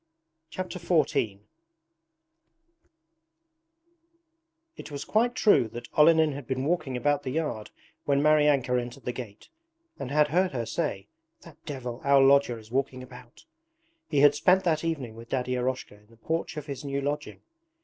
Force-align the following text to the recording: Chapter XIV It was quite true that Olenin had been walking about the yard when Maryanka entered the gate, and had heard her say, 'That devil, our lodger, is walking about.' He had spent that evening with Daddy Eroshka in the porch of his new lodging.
Chapter 0.49 0.79
XIV 0.79 1.41
It 4.75 4.89
was 4.89 5.05
quite 5.05 5.35
true 5.35 5.67
that 5.67 5.89
Olenin 5.93 6.31
had 6.31 6.47
been 6.47 6.65
walking 6.65 6.97
about 6.97 7.21
the 7.21 7.29
yard 7.29 7.69
when 8.05 8.19
Maryanka 8.19 8.81
entered 8.81 9.05
the 9.05 9.11
gate, 9.11 9.49
and 9.99 10.09
had 10.09 10.29
heard 10.29 10.53
her 10.53 10.65
say, 10.65 11.05
'That 11.41 11.63
devil, 11.67 12.01
our 12.03 12.19
lodger, 12.23 12.57
is 12.57 12.71
walking 12.71 13.03
about.' 13.03 13.45
He 14.09 14.21
had 14.21 14.33
spent 14.33 14.63
that 14.63 14.83
evening 14.83 15.13
with 15.13 15.29
Daddy 15.29 15.53
Eroshka 15.53 15.93
in 15.93 16.07
the 16.09 16.17
porch 16.17 16.57
of 16.57 16.65
his 16.65 16.83
new 16.83 16.99
lodging. 17.01 17.41